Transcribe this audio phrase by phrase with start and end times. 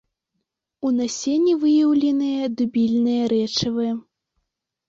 [0.87, 3.87] У насенні выяўленыя дубільныя рэчывы.